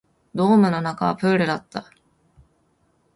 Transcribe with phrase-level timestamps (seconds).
[0.33, 1.91] ドームの中はプールだった